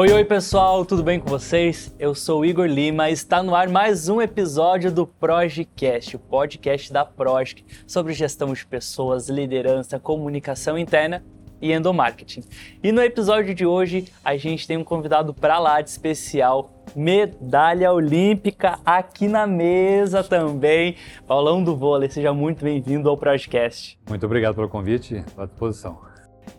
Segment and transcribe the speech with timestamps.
[0.00, 1.94] Oi, oi pessoal, tudo bem com vocês?
[1.98, 6.90] Eu sou Igor Lima e está no ar mais um episódio do Projecast, o podcast
[6.90, 11.22] da Project sobre gestão de pessoas, liderança, comunicação interna
[11.60, 12.42] e endomarketing.
[12.82, 17.92] E no episódio de hoje a gente tem um convidado para lá de especial, medalha
[17.92, 20.96] olímpica aqui na mesa também,
[21.26, 22.08] Paulão do Vôlei.
[22.08, 23.98] Seja muito bem-vindo ao Projecast.
[24.08, 26.09] Muito obrigado pelo convite, à disposição.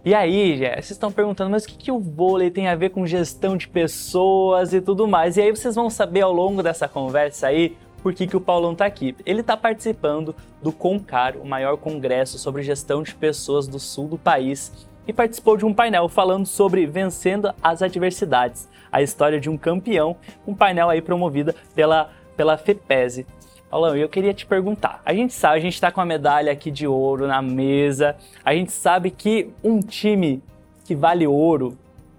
[0.03, 3.05] E aí, vocês estão perguntando, mas o que, que o vôlei tem a ver com
[3.05, 5.37] gestão de pessoas e tudo mais?
[5.37, 8.71] E aí vocês vão saber ao longo dessa conversa aí por que, que o Paulão
[8.71, 9.15] está aqui.
[9.25, 14.17] Ele está participando do CONCAR, o maior congresso sobre gestão de pessoas do sul do
[14.17, 19.57] país, e participou de um painel falando sobre vencendo as adversidades, a história de um
[19.57, 20.15] campeão,
[20.45, 23.25] um painel aí promovido pela, pela FEPESE.
[23.71, 25.01] Paulão, eu queria te perguntar.
[25.05, 28.17] A gente sabe, a gente está com a medalha aqui de ouro na mesa.
[28.43, 30.43] A gente sabe que um time
[30.83, 31.77] que vale ouro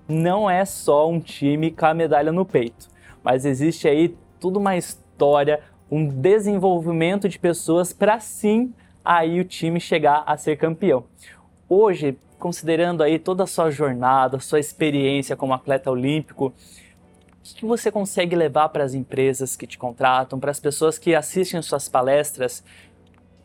[0.09, 2.89] não é só um time com a medalha no peito,
[3.23, 8.73] mas existe aí toda uma história, um desenvolvimento de pessoas para sim
[9.05, 11.05] aí o time chegar a ser campeão.
[11.69, 16.55] Hoje, considerando aí toda a sua jornada, sua experiência como atleta olímpico,
[17.43, 21.15] o que você consegue levar para as empresas que te contratam, para as pessoas que
[21.15, 22.63] assistem suas palestras?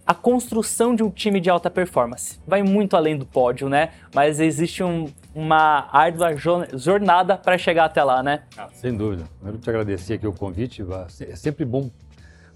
[0.05, 3.91] A construção de um time de alta performance vai muito além do pódio, né?
[4.15, 6.33] Mas existe um, uma árdua
[6.73, 8.43] jornada para chegar até lá, né?
[8.55, 9.25] Ah, sem dúvida.
[9.43, 10.85] Quero te agradecer aqui o convite.
[11.27, 11.89] É sempre bom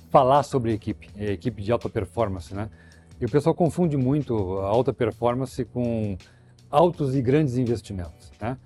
[0.09, 2.69] falar sobre equipe, é equipe de alta performance, né?
[3.19, 6.17] E o pessoal confunde muito a alta performance com
[6.69, 8.57] altos e grandes investimentos, né?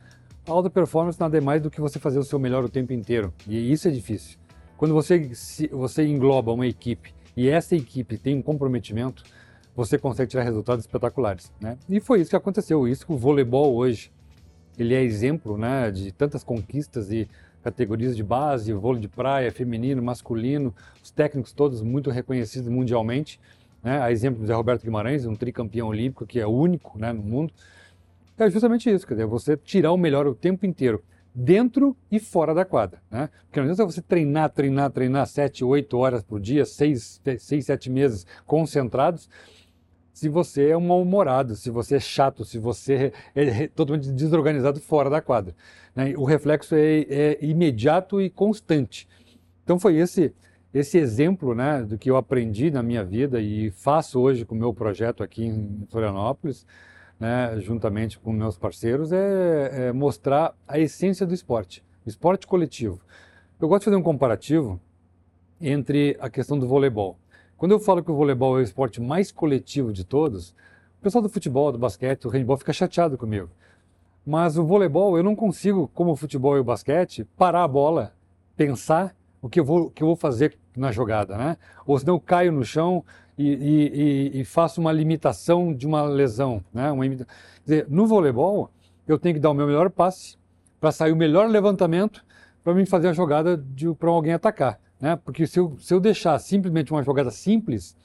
[0.47, 3.33] Alta performance nada é mais do que você fazer o seu melhor o tempo inteiro.
[3.47, 4.37] E isso é difícil.
[4.77, 9.23] Quando você, se, você engloba uma equipe e essa equipe tem um comprometimento,
[9.75, 11.51] você consegue tirar resultados espetaculares.
[11.59, 11.77] Né?
[11.89, 12.87] E foi isso que aconteceu.
[12.87, 14.11] Isso que o voleibol hoje
[14.77, 17.27] ele é exemplo né, de tantas conquistas e
[17.63, 23.39] categorias de base, vôlei de praia, feminino, masculino, os técnicos todos muito reconhecidos mundialmente.
[23.81, 23.99] Né?
[23.99, 27.51] A exemplo do Zé Roberto Guimarães, um tricampeão olímpico que é único né, no mundo.
[28.37, 31.03] É justamente isso, quer dizer, você tirar o melhor o tempo inteiro,
[31.33, 33.01] dentro e fora da quadra.
[33.09, 33.29] Né?
[33.45, 37.89] Porque não adianta você treinar, treinar, treinar sete, oito horas por dia, seis, seis, sete
[37.89, 39.29] meses concentrados,
[40.13, 45.09] se você é um mal-humorado, se você é chato, se você é totalmente desorganizado fora
[45.09, 45.53] da quadra.
[45.93, 46.13] Né?
[46.15, 49.07] O reflexo é, é, imediato e constante.
[49.63, 50.33] Então foi esse
[50.73, 54.57] esse exemplo né, do que eu aprendi na minha vida e faço hoje com o
[54.57, 56.67] meu projeto aqui em Florianópolis,
[57.19, 62.99] né, juntamente com meus parceiros, é, é, mostrar a essência do esporte, o esporte coletivo.
[63.59, 64.79] Eu gosto de fazer um comparativo
[65.59, 67.17] entre a questão do voleibol.
[67.57, 70.49] Quando eu falo que o voleibol é o esporte mais coletivo de todos,
[70.99, 73.49] o pessoal do futebol, do basquete, do handball fica chateado comigo.
[74.25, 78.13] Mas o voleibol, eu não consigo, como o futebol e o basquete, parar a bola,
[78.57, 79.15] pensar
[79.45, 81.57] o que eu vou, que eu vou fazer na jogada, né?
[81.85, 83.03] Ou senão eu caio no chão,
[83.37, 86.63] e, e, e, faço uma limitação de uma lesão.
[86.73, 86.89] Né?
[86.89, 87.25] Uma Quer
[87.65, 88.71] dizer, no voleibol,
[89.05, 90.37] eu tenho que dar o meu melhor passe
[90.79, 92.23] para sair o melhor levantamento
[92.63, 93.63] para mim fazer a jogada
[93.99, 94.79] para alguém atacar.
[94.99, 95.17] Né?
[95.17, 97.95] Porque se eu, se eu deixar simplesmente uma jogada simples,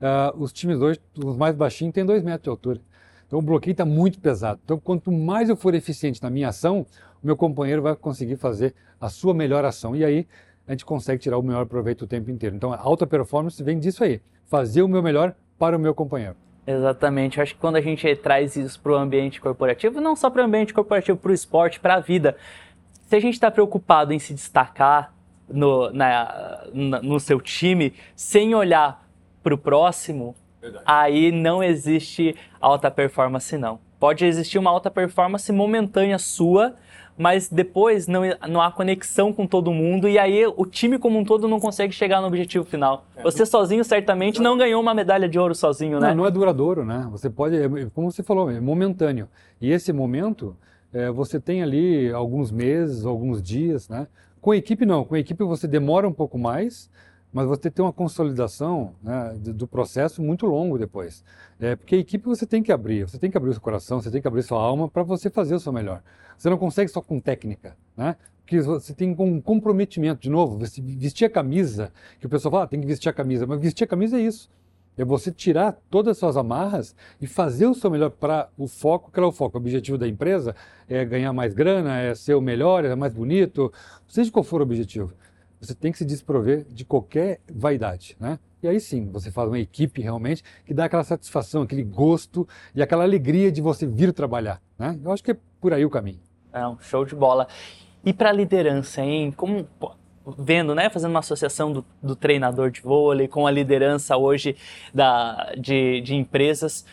[0.00, 2.80] uh, os times hoje, os mais baixinhos, têm dois metros de altura.
[3.26, 4.60] Então o bloqueio está muito pesado.
[4.64, 6.84] Então quanto mais eu for eficiente na minha ação,
[7.22, 9.94] o meu companheiro vai conseguir fazer a sua melhor ação.
[9.94, 10.26] E aí
[10.68, 12.54] a gente consegue tirar o melhor proveito o tempo inteiro.
[12.54, 16.36] Então a alta performance vem disso aí fazer o meu melhor para o meu companheiro.
[16.66, 17.38] Exatamente.
[17.38, 20.42] Eu acho que quando a gente traz isso para o ambiente corporativo, não só para
[20.42, 22.36] o ambiente corporativo, para o esporte, para a vida,
[23.08, 25.14] se a gente está preocupado em se destacar
[25.48, 29.08] no, na, no seu time, sem olhar
[29.42, 30.84] para o próximo, Verdade.
[30.86, 33.80] aí não existe alta performance, não.
[33.98, 36.76] Pode existir uma alta performance momentânea sua,
[37.18, 41.24] mas depois não, não há conexão com todo mundo e aí o time como um
[41.24, 43.04] todo não consegue chegar no objetivo final.
[43.16, 46.10] É, você sozinho certamente não ganhou uma medalha de ouro sozinho, né?
[46.10, 47.08] Não, não é duradouro, né?
[47.10, 49.28] Você pode, é, como você falou, é momentâneo.
[49.60, 50.56] E esse momento,
[50.92, 54.06] é, você tem ali alguns meses, alguns dias, né?
[54.40, 56.88] Com a equipe não, com a equipe você demora um pouco mais,
[57.32, 61.22] mas você tem uma consolidação né, do processo muito longo depois.
[61.60, 64.00] É, porque a equipe você tem que abrir, você tem que abrir o seu coração,
[64.00, 66.02] você tem que abrir sua alma para você fazer o seu melhor.
[66.36, 68.16] Você não consegue só com técnica, né?
[68.40, 72.66] Porque você tem um comprometimento, de novo, vestir a camisa, que o pessoal fala, ah,
[72.66, 74.50] tem que vestir a camisa, mas vestir a camisa é isso.
[74.96, 79.12] É você tirar todas as suas amarras e fazer o seu melhor para o foco,
[79.12, 79.56] que é o foco.
[79.56, 80.56] O objetivo da empresa
[80.88, 83.72] é ganhar mais grana, é ser o melhor, é mais bonito,
[84.08, 85.12] seja qual for o objetivo.
[85.60, 88.38] Você tem que se desprover de qualquer vaidade, né?
[88.62, 92.82] E aí sim, você faz uma equipe realmente que dá aquela satisfação, aquele gosto e
[92.82, 94.98] aquela alegria de você vir trabalhar, né?
[95.02, 96.20] Eu acho que é por aí o caminho.
[96.52, 97.46] É um show de bola.
[98.04, 99.32] E para liderança, hein?
[99.32, 99.66] Como
[100.36, 104.56] vendo, né, fazendo uma associação do, do, treinador de vôlei com a liderança hoje
[104.92, 106.84] da, de, de empresas,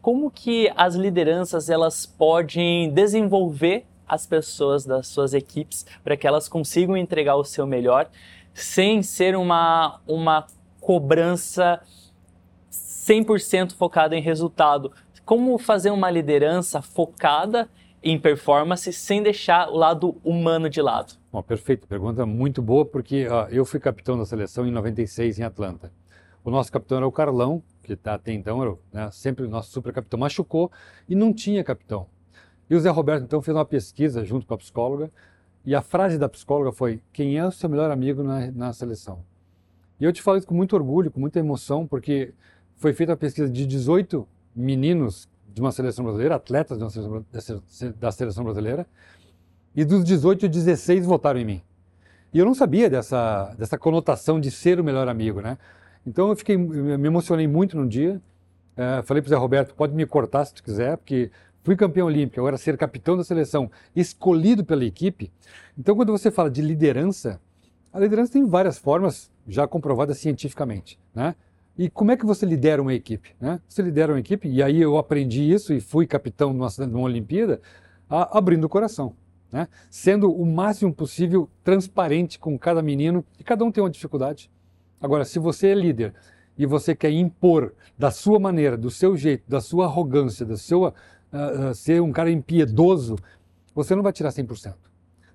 [0.00, 6.48] como que as lideranças elas podem desenvolver as pessoas das suas equipes para que elas
[6.48, 8.08] consigam entregar o seu melhor
[8.52, 10.46] sem ser uma, uma
[10.80, 11.80] cobrança
[12.70, 14.92] 100% focada em resultado.
[15.24, 17.68] Como fazer uma liderança focada
[18.02, 21.14] em performance sem deixar o lado humano de lado?
[21.32, 25.90] Bom, perfeito, pergunta muito boa, porque eu fui capitão da seleção em 96 em Atlanta.
[26.44, 29.70] O nosso capitão era o Carlão, que tá, até então era né, sempre o nosso
[29.70, 30.70] super capitão, machucou
[31.08, 32.06] e não tinha capitão.
[32.74, 35.08] E o Zé Roberto então fez uma pesquisa junto com a psicóloga
[35.64, 39.20] e a frase da psicóloga foi: Quem é o seu melhor amigo na, na seleção?
[40.00, 42.34] E eu te falo isso com muito orgulho, com muita emoção, porque
[42.74, 44.26] foi feita a pesquisa de 18
[44.56, 47.24] meninos de uma seleção brasileira, atletas seleção,
[48.00, 48.88] da seleção brasileira,
[49.72, 51.62] e dos 18, 16 votaram em mim.
[52.32, 55.58] E eu não sabia dessa, dessa conotação de ser o melhor amigo, né?
[56.04, 58.20] Então eu fiquei, me emocionei muito no dia.
[58.76, 61.30] É, falei para o Zé Roberto, pode me cortar se tu quiser, porque
[61.64, 65.32] fui campeão olímpico, agora ser capitão da seleção, escolhido pela equipe.
[65.76, 67.40] Então quando você fala de liderança,
[67.92, 71.34] a liderança tem várias formas já comprovadas cientificamente, né?
[71.76, 73.34] E como é que você lidera uma equipe?
[73.40, 73.60] Né?
[73.68, 77.60] Você lidera uma equipe, e aí eu aprendi isso e fui capitão numa, numa Olimpíada,
[78.08, 79.16] a, abrindo o coração.
[79.50, 79.66] Né?
[79.90, 84.48] Sendo o máximo possível transparente com cada menino, e cada um tem uma dificuldade.
[85.00, 86.14] Agora, se você é líder
[86.56, 90.94] e você quer impor da sua maneira, do seu jeito, da sua arrogância, da sua
[91.32, 93.16] uh, uh, ser um cara impiedoso,
[93.74, 94.74] você não vai tirar 100%.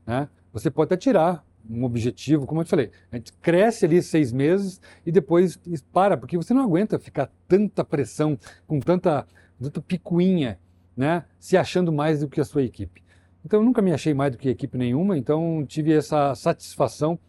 [0.06, 0.30] Né?
[0.54, 4.32] Você pode até tirar um objetivo, como eu te falei, a gente cresce ali seis
[4.32, 5.60] meses e depois
[5.92, 9.28] para, porque você não aguenta ficar tanta pressão, com tanta,
[9.62, 10.58] tanta picuinha,
[10.96, 13.04] né, se achando mais do que a sua equipe.
[13.46, 17.20] Então eu nunca me achei mais do que equipe nenhuma, então tive essa satisfação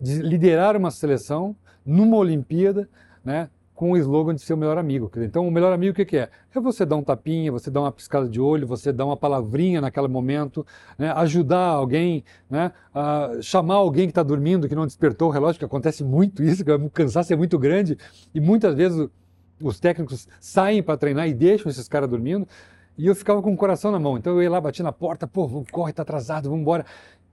[0.00, 2.88] de liderar uma seleção numa Olimpíada,
[3.24, 5.10] né, com o slogan de ser o melhor amigo.
[5.16, 6.28] Então, o melhor amigo o que, é?
[6.54, 9.80] É você dar um tapinha, você dar uma piscada de olho, você dar uma palavrinha
[9.80, 10.64] naquele momento,
[10.98, 11.10] né?
[11.16, 12.70] ajudar alguém, né?
[13.40, 16.70] chamar alguém que está dormindo, que não despertou o relógio, que acontece muito isso, que
[16.70, 17.98] o cansaço é muito grande
[18.34, 19.08] e muitas vezes
[19.60, 22.46] os técnicos saem para treinar e deixam esses caras dormindo.
[22.96, 24.18] E eu ficava com o coração na mão.
[24.18, 26.84] Então eu ia lá, bati na porta, pô, corre, está atrasado, vamos embora.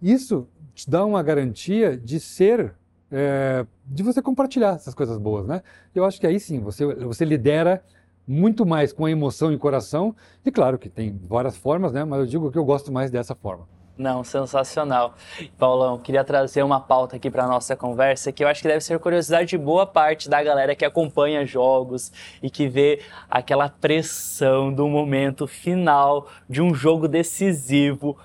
[0.01, 2.73] Isso te dá uma garantia de ser
[3.11, 5.61] é, de você compartilhar essas coisas boas, né?
[5.93, 7.83] Eu acho que aí sim, você, você lidera
[8.27, 10.15] muito mais com a emoção e coração,
[10.45, 12.03] e claro que tem várias formas, né?
[12.03, 13.67] Mas eu digo que eu gosto mais dessa forma.
[13.99, 15.13] Não, sensacional.
[15.57, 18.97] Paulão, queria trazer uma pauta aqui para nossa conversa que eu acho que deve ser
[18.97, 22.09] curiosidade de boa parte da galera que acompanha jogos
[22.41, 28.17] e que vê aquela pressão do momento final de um jogo decisivo.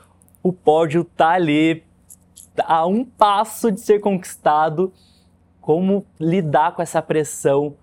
[0.45, 1.83] O pódio tá ali
[2.65, 4.93] a um passo de ser conquistado,
[5.61, 7.75] como lidar com essa pressão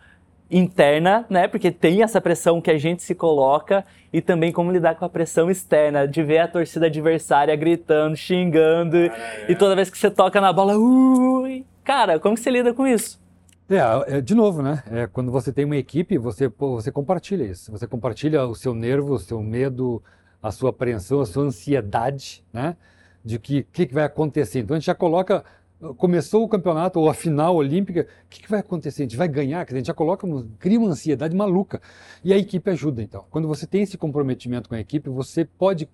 [0.50, 1.48] interna, né?
[1.48, 5.10] Porque tem essa pressão que a gente se coloca e também como lidar com a
[5.10, 8.98] pressão externa, de ver a torcida adversária gritando, xingando
[9.48, 11.66] e toda vez que você toca na bola, ui!
[11.84, 13.20] Cara, como que você lida com isso?
[13.70, 14.84] É, é, de novo, né?
[14.92, 17.72] É, quando você tem uma equipe, você, pô, você compartilha isso.
[17.72, 20.04] Você compartilha o seu nervo, o seu medo,
[20.44, 22.76] a sua apreensão, a sua ansiedade, né?
[23.24, 24.60] De que que, que vai acontecer.
[24.60, 25.44] Então a gente já coloca
[25.98, 29.02] começou o campeonato ou a final olímpica, o que, que, vai acontecer?
[29.02, 29.66] A gente vai ganhar?
[29.68, 30.28] A gente já coloca,
[30.60, 31.82] cria uma ansiedade maluca.
[32.24, 33.26] E a equipe ajuda, então.
[33.32, 35.90] Quando você tem esse comprometimento com a equipe, você pode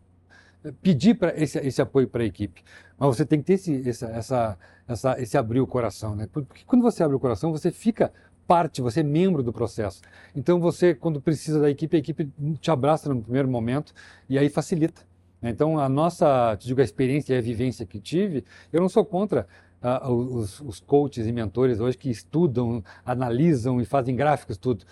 [0.63, 2.63] eh, pedir para esse, esse, apoio para a equipe.
[2.97, 4.57] Mas você tem que ter esse, essa, essa,
[4.87, 6.27] essa, esse abrir o coração, né?
[6.31, 8.11] Porque quando você abre o coração, você fica
[8.45, 10.01] parte, você é membro do processo.
[10.35, 12.29] Então você, quando precisa da equipe, a equipe
[12.59, 13.93] te abraça no primeiro momento
[14.29, 15.01] e aí facilita.
[15.41, 19.05] Então, a nossa, te digo, a experiência e a vivência que tive, eu não sou
[19.05, 19.47] contra
[19.81, 24.85] uh, os, os, coaches e mentores hoje que estudam, analisam e fazem gráficos, tudo.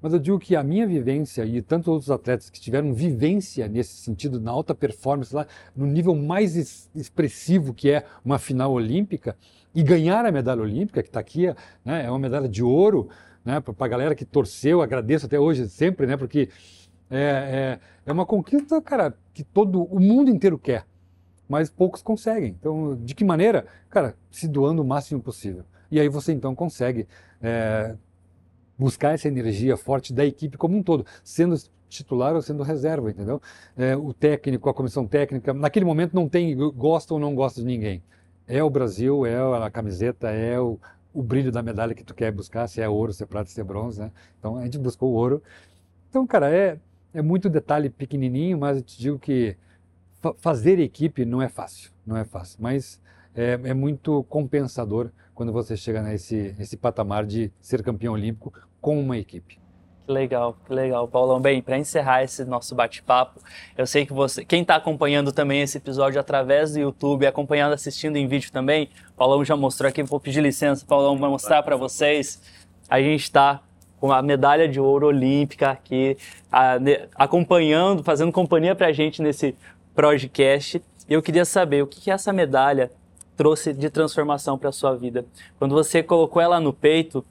[0.00, 3.96] Mas eu digo que a minha vivência e tantos outros atletas que tiveram vivência nesse
[3.96, 9.36] sentido, na alta performance, lá no nível mais expressivo que é uma final olímpica,
[9.74, 11.46] e ganhar a medalha olímpica, que está aqui,
[11.84, 13.08] né, é uma medalha de ouro,
[13.44, 16.48] né, para a galera que torceu, agradeço até hoje sempre, né, porque
[17.10, 20.86] é, é, é uma conquista, cara, que todo o mundo inteiro quer,
[21.48, 22.56] mas poucos conseguem.
[22.58, 23.66] Então, de que maneira?
[23.88, 25.64] Cara, se doando o máximo possível.
[25.90, 27.08] E aí você então consegue
[27.42, 27.96] é,
[28.78, 31.56] buscar essa energia forte da equipe como um todo, sendo
[31.88, 33.42] titular ou sendo reserva, entendeu?
[33.76, 37.66] É, o técnico, a comissão técnica, naquele momento não tem gosta ou não gosta de
[37.66, 38.02] ninguém.
[38.46, 40.78] É o Brasil, é a camiseta, é o,
[41.12, 43.60] o brilho da medalha que tu quer buscar, se é ouro, se é prata, se
[43.60, 44.12] é bronze, né?
[44.38, 45.42] Então a gente buscou o ouro.
[46.08, 46.78] Então, cara, é,
[47.12, 49.56] é muito detalhe pequenininho, mas eu te digo que
[50.20, 53.00] fa fazer equipe não é fácil, não é fácil, mas
[53.34, 59.00] é, é muito compensador quando você chega nesse, nesse patamar de ser campeão olímpico com
[59.00, 59.58] uma equipe.
[60.06, 61.40] Que legal, que legal, Paulão.
[61.40, 63.40] Bem, para encerrar esse nosso bate-papo,
[63.78, 68.16] eu sei que você, quem está acompanhando também esse episódio através do YouTube, acompanhando, assistindo
[68.16, 72.42] em vídeo também, Paulão já mostrou aqui, vou pedir licença, Paulão, vai mostrar para vocês.
[72.88, 73.62] A gente está
[74.00, 76.16] com a medalha de ouro olímpica aqui,
[76.50, 76.78] a,
[77.14, 79.54] acompanhando, fazendo companhia para a gente nesse
[79.94, 80.82] podcast.
[81.08, 82.90] Eu queria saber o que, que essa medalha
[83.36, 85.24] trouxe de transformação para a sua vida.
[85.58, 87.24] Quando você colocou ela no peito,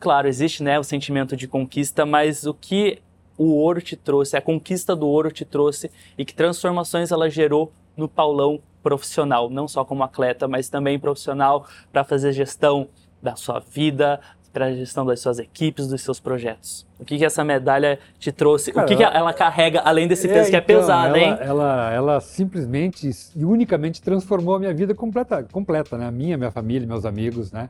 [0.00, 3.00] claro, existe né, o sentimento de conquista, mas o que
[3.38, 7.72] o ouro te trouxe, a conquista do ouro te trouxe e que transformações ela gerou
[7.96, 12.88] no Paulão profissional, não só como atleta, mas também profissional para fazer gestão
[13.22, 14.20] da sua vida,
[14.52, 16.86] para a gestão das suas equipes, dos seus projetos?
[16.98, 18.72] O que, que essa medalha te trouxe?
[18.72, 21.18] Cara, o que, que ela carrega além desse peso é, que é então, pesado, ela,
[21.18, 21.36] hein?
[21.40, 26.06] Ela, ela simplesmente e unicamente transformou a minha vida completa, completa, né?
[26.06, 27.68] A minha, minha família, meus amigos, né?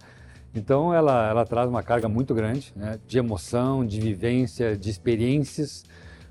[0.55, 2.99] Então ela, ela traz uma carga muito grande né?
[3.07, 5.85] de emoção, de vivência, de experiências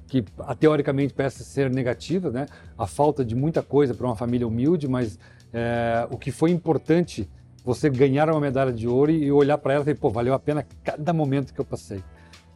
[0.08, 0.24] que
[0.60, 2.46] teoricamente parecem ser negativas, né?
[2.77, 5.17] A falta de muita coisa para uma família humilde, mas
[5.53, 7.29] é, o que foi importante
[7.63, 10.39] você ganhar uma medalha de ouro e olhar para ela e falar, pô, valeu a
[10.39, 12.03] pena cada momento que eu passei.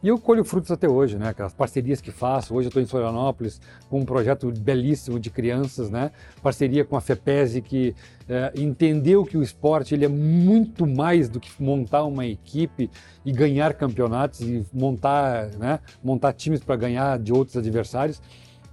[0.02, 1.30] E eu colho frutos até hoje, né?
[1.30, 2.54] Aquelas parcerias que faço.
[2.54, 6.12] Hoje eu estou em Florianópolis com um projeto belíssimo de crianças, né?
[6.42, 7.94] Parceria com a FEPESE que
[8.28, 12.90] é, entendeu que o esporte ele é muito mais do que montar uma equipe
[13.24, 15.80] e ganhar campeonatos e montar, né?
[16.04, 18.20] Montar times para ganhar de outros adversários.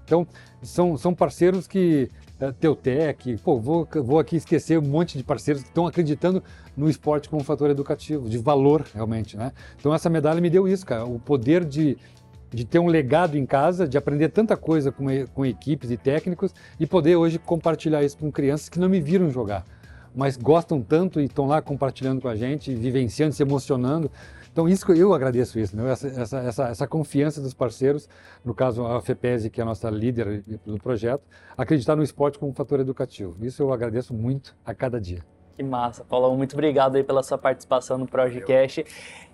[0.05, 0.27] Então
[0.61, 5.63] são, são parceiros que é, Teutec, pô, vou, vou aqui esquecer um monte de parceiros
[5.63, 6.43] que estão acreditando
[6.75, 9.51] no esporte como fator educativo, de valor realmente, né?
[9.79, 11.97] Então essa medalha me deu isso, cara, o poder de,
[12.51, 16.53] de ter um legado em casa, de aprender tanta coisa com, com equipes e técnicos
[16.79, 19.63] e poder hoje compartilhar isso com crianças que não me viram jogar,
[20.15, 24.11] mas gostam tanto e estão lá compartilhando com a gente, vivenciando, se emocionando.
[24.53, 25.91] Então, isso eu agradeço isso, né?
[25.91, 28.07] essa, essa, essa, essa, confiança dos parceiros,
[28.45, 31.23] no caso a FEPESE, que é a nossa líder do projeto,
[31.57, 33.35] acreditar no esporte como um fator educativo.
[33.43, 35.25] Isso eu agradeço muito a cada dia.
[35.55, 36.37] Que massa, Paulão.
[36.37, 38.85] Muito obrigado aí pela sua participação no Projecast.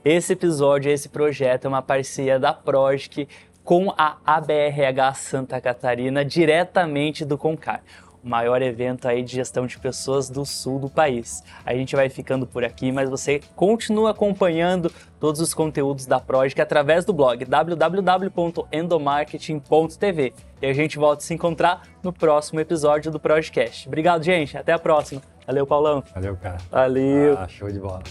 [0.06, 3.28] Esse episódio, esse projeto é uma parceria da Projec
[3.62, 7.84] com a ABRH Santa Catarina, diretamente do Concar
[8.24, 11.42] maior evento aí de gestão de pessoas do sul do país.
[11.66, 16.62] A gente vai ficando por aqui, mas você continua acompanhando todos os conteúdos da Project
[16.62, 20.34] através do blog www.endomarketing.tv.
[20.62, 23.88] E a gente volta a se encontrar no próximo episódio do Projecast.
[23.88, 24.58] Obrigado, gente.
[24.58, 25.22] Até a próxima.
[25.48, 26.04] Valeu, Paulão.
[26.14, 26.58] Valeu, cara.
[26.70, 27.38] Valeu.
[27.38, 28.04] Ah, show de bola.